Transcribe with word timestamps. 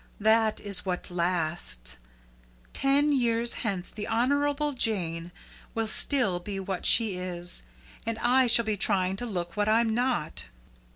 That 0.19 0.59
is 0.59 0.83
what 0.83 1.11
lasts. 1.11 1.97
Ten 2.73 3.13
years 3.13 3.53
hence 3.61 3.91
the 3.91 4.07
Honourable 4.07 4.73
Jane 4.73 5.31
will 5.75 5.85
still 5.85 6.39
be 6.39 6.59
what 6.59 6.87
she 6.87 7.15
is, 7.17 7.61
and 8.03 8.17
I 8.17 8.47
shall 8.47 8.65
be 8.65 8.77
trying 8.77 9.15
to 9.17 9.27
look 9.27 9.55
what 9.55 9.69
I'm 9.69 9.93
not. 9.93 10.45